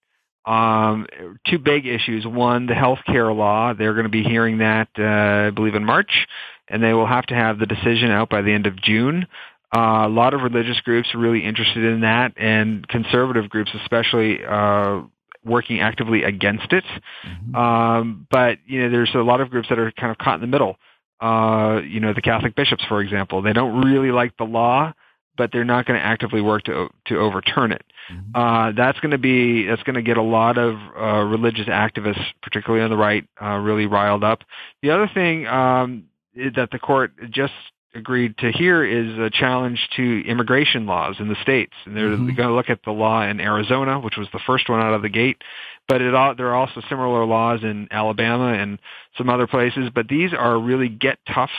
Um, 0.47 1.06
two 1.47 1.59
big 1.59 1.87
issues. 1.87 2.26
One, 2.26 2.66
the 2.66 2.75
health 2.75 3.00
care 3.06 3.33
law. 3.33 3.73
They're 3.73 3.94
going 3.94 4.04
to 4.04 4.11
be 4.11 4.23
hearing 4.23 4.59
that, 4.59 4.88
uh, 4.99 5.49
I 5.49 5.50
believe, 5.50 5.75
in 5.75 5.85
March, 5.85 6.26
and 6.68 6.83
they 6.83 6.92
will 6.92 7.06
have 7.06 7.26
to 7.26 7.35
have 7.35 7.59
the 7.59 7.66
decision 7.66 8.11
out 8.11 8.28
by 8.28 8.42
the 8.42 8.52
end 8.52 8.66
of 8.66 8.80
June. 8.80 9.26
Uh, 9.75 10.06
a 10.06 10.09
lot 10.09 10.35
of 10.35 10.42
religious 10.42 10.78
groups 10.80 11.09
are 11.14 11.18
really 11.18 11.44
interested 11.44 11.85
in 11.85 12.02
that, 12.02 12.35
and 12.37 12.87
conservative 12.87 13.49
groups, 13.49 13.73
especially, 13.83 14.44
uh, 14.44 15.00
working 15.44 15.80
actively 15.80 16.22
against 16.22 16.72
it. 16.72 16.84
Mm-hmm. 17.26 17.54
Um, 17.54 18.26
but 18.30 18.58
you 18.66 18.82
know, 18.82 18.90
there's 18.90 19.14
a 19.14 19.18
lot 19.18 19.40
of 19.40 19.50
groups 19.50 19.68
that 19.68 19.78
are 19.78 19.92
kind 19.92 20.10
of 20.10 20.18
caught 20.18 20.36
in 20.36 20.40
the 20.40 20.46
middle. 20.46 20.76
Uh, 21.20 21.80
you 21.86 22.00
know, 22.00 22.12
the 22.12 22.22
Catholic 22.22 22.54
bishops, 22.54 22.84
for 22.88 23.00
example, 23.00 23.42
they 23.42 23.52
don't 23.52 23.84
really 23.84 24.10
like 24.10 24.36
the 24.36 24.44
law, 24.44 24.92
but 25.36 25.50
they're 25.52 25.64
not 25.64 25.86
going 25.86 25.98
to 25.98 26.04
actively 26.04 26.40
work 26.40 26.64
to 26.64 26.88
to 27.06 27.18
overturn 27.18 27.72
it. 27.72 27.84
Mm-hmm. 28.12 28.36
Uh, 28.36 28.72
that's 28.72 28.98
going 29.00 29.12
to 29.12 29.18
be 29.18 29.66
that's 29.66 29.82
going 29.82 29.94
to 29.94 30.02
get 30.02 30.16
a 30.16 30.22
lot 30.22 30.58
of 30.58 30.76
uh, 30.98 31.22
religious 31.22 31.66
activists, 31.66 32.24
particularly 32.42 32.84
on 32.84 32.90
the 32.90 32.96
right, 32.96 33.26
uh, 33.40 33.56
really 33.56 33.86
riled 33.86 34.24
up. 34.24 34.40
The 34.82 34.90
other 34.90 35.08
thing 35.12 35.46
um, 35.46 36.04
that 36.34 36.70
the 36.70 36.78
court 36.78 37.12
just 37.30 37.52
agreed 37.94 38.36
to 38.38 38.50
hear 38.50 38.84
is 38.84 39.18
a 39.18 39.30
challenge 39.30 39.78
to 39.96 40.22
immigration 40.26 40.86
laws 40.86 41.16
in 41.18 41.28
the 41.28 41.36
states, 41.42 41.72
and 41.84 41.96
they're 41.96 42.08
mm-hmm. 42.08 42.34
going 42.34 42.48
to 42.48 42.54
look 42.54 42.70
at 42.70 42.80
the 42.84 42.90
law 42.90 43.22
in 43.22 43.40
Arizona, 43.40 44.00
which 44.00 44.16
was 44.16 44.28
the 44.32 44.40
first 44.46 44.68
one 44.68 44.80
out 44.80 44.94
of 44.94 45.02
the 45.02 45.08
gate. 45.08 45.42
But 45.86 46.00
it, 46.02 46.12
there 46.36 46.48
are 46.48 46.54
also 46.54 46.80
similar 46.88 47.24
laws 47.24 47.60
in 47.62 47.88
Alabama 47.90 48.52
and 48.52 48.78
some 49.16 49.28
other 49.28 49.46
places. 49.46 49.90
But 49.94 50.08
these 50.08 50.32
are 50.32 50.58
really 50.58 50.88
get 50.88 51.18
tough 51.32 51.50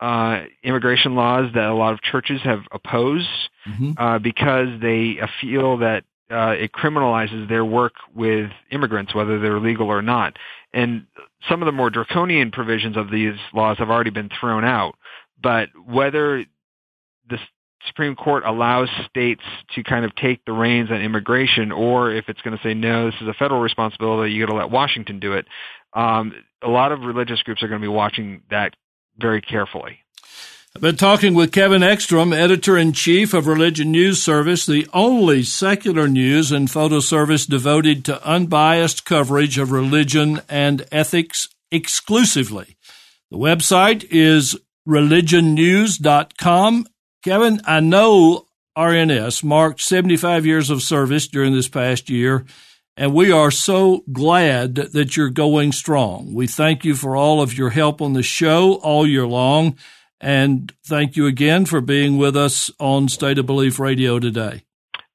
uh, 0.00 0.42
immigration 0.62 1.14
laws 1.14 1.50
that 1.54 1.64
a 1.64 1.74
lot 1.74 1.94
of 1.94 2.02
churches 2.02 2.40
have 2.42 2.60
opposed 2.70 3.28
mm-hmm. 3.66 3.92
uh, 3.96 4.18
because 4.18 4.68
they 4.80 5.18
uh, 5.20 5.26
feel 5.40 5.78
that 5.78 6.04
uh, 6.30 6.54
it 6.58 6.72
criminalizes 6.72 7.48
their 7.48 7.64
work 7.64 7.94
with 8.14 8.50
immigrants, 8.70 9.14
whether 9.14 9.38
they're 9.38 9.60
legal 9.60 9.88
or 9.88 10.02
not. 10.02 10.36
And 10.72 11.06
some 11.48 11.62
of 11.62 11.66
the 11.66 11.72
more 11.72 11.88
draconian 11.88 12.50
provisions 12.50 12.96
of 12.96 13.10
these 13.10 13.36
laws 13.54 13.78
have 13.78 13.90
already 13.90 14.10
been 14.10 14.28
thrown 14.40 14.64
out. 14.64 14.96
But 15.40 15.68
whether 15.86 16.44
the 17.28 17.38
Supreme 17.86 18.16
Court 18.16 18.44
allows 18.44 18.88
states 19.08 19.42
to 19.74 19.82
kind 19.82 20.04
of 20.04 20.14
take 20.14 20.44
the 20.44 20.52
reins 20.52 20.90
on 20.90 21.00
immigration, 21.00 21.72
or 21.72 22.10
if 22.10 22.28
it's 22.28 22.40
going 22.40 22.56
to 22.56 22.62
say 22.62 22.74
no, 22.74 23.06
this 23.06 23.20
is 23.20 23.28
a 23.28 23.34
federal 23.34 23.60
responsibility, 23.60 24.32
you 24.32 24.44
got 24.44 24.52
to 24.52 24.58
let 24.58 24.70
Washington 24.70 25.20
do 25.20 25.34
it. 25.34 25.46
Um, 25.92 26.32
a 26.62 26.68
lot 26.68 26.92
of 26.92 27.00
religious 27.00 27.42
groups 27.42 27.62
are 27.62 27.68
going 27.68 27.80
to 27.80 27.84
be 27.84 27.92
watching 27.92 28.42
that 28.50 28.74
very 29.18 29.40
carefully. 29.40 29.98
I've 30.74 30.82
been 30.82 30.96
talking 30.96 31.32
with 31.32 31.52
Kevin 31.52 31.80
Eckstrom, 31.80 32.36
editor 32.36 32.76
in 32.76 32.92
chief 32.92 33.32
of 33.32 33.46
Religion 33.46 33.90
News 33.90 34.22
Service, 34.22 34.66
the 34.66 34.86
only 34.92 35.42
secular 35.42 36.06
news 36.06 36.52
and 36.52 36.70
photo 36.70 37.00
service 37.00 37.46
devoted 37.46 38.04
to 38.04 38.22
unbiased 38.26 39.06
coverage 39.06 39.56
of 39.56 39.72
religion 39.72 40.42
and 40.50 40.84
ethics 40.92 41.48
exclusively. 41.70 42.76
The 43.30 43.38
website 43.38 44.06
is 44.10 44.54
religionnews.com. 44.86 46.86
Kevin, 47.22 47.60
I 47.64 47.80
know 47.80 48.46
RNS 48.76 49.42
marked 49.42 49.80
75 49.80 50.46
years 50.46 50.70
of 50.70 50.82
service 50.82 51.28
during 51.28 51.54
this 51.54 51.68
past 51.68 52.10
year. 52.10 52.44
And 52.98 53.12
we 53.12 53.30
are 53.30 53.50
so 53.50 54.04
glad 54.10 54.76
that 54.76 55.16
you're 55.16 55.28
going 55.28 55.72
strong. 55.72 56.32
We 56.32 56.46
thank 56.46 56.84
you 56.84 56.94
for 56.94 57.14
all 57.14 57.42
of 57.42 57.56
your 57.56 57.70
help 57.70 58.00
on 58.00 58.14
the 58.14 58.22
show 58.22 58.74
all 58.76 59.06
year 59.06 59.26
long. 59.26 59.76
And 60.18 60.72
thank 60.84 61.14
you 61.14 61.26
again 61.26 61.66
for 61.66 61.82
being 61.82 62.16
with 62.16 62.36
us 62.36 62.70
on 62.80 63.08
State 63.08 63.38
of 63.38 63.44
Belief 63.44 63.78
Radio 63.78 64.18
today. 64.18 64.62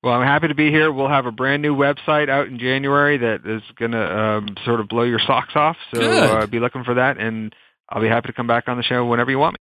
Well, 0.03 0.13
I'm 0.13 0.25
happy 0.25 0.47
to 0.47 0.55
be 0.55 0.69
here. 0.69 0.91
We'll 0.91 1.07
have 1.07 1.25
a 1.25 1.31
brand 1.31 1.61
new 1.61 1.75
website 1.75 2.29
out 2.29 2.47
in 2.47 2.59
January 2.59 3.17
that 3.17 3.45
is 3.45 3.63
going 3.75 3.91
to 3.91 4.19
um, 4.19 4.55
sort 4.63 4.79
of 4.79 4.87
blow 4.87 5.03
your 5.03 5.19
socks 5.19 5.55
off. 5.55 5.77
So 5.93 6.01
uh, 6.01 6.45
be 6.47 6.59
looking 6.59 6.83
for 6.83 6.95
that. 6.95 7.17
And 7.17 7.53
I'll 7.89 8.01
be 8.01 8.07
happy 8.07 8.27
to 8.27 8.33
come 8.33 8.47
back 8.47 8.67
on 8.67 8.77
the 8.77 8.83
show 8.83 9.05
whenever 9.05 9.31
you 9.31 9.39
want 9.39 9.53
me. 9.53 9.59